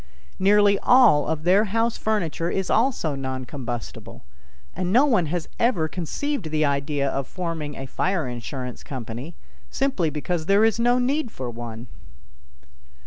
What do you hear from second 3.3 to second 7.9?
combustible, and no one has ever conceived the idea of forming a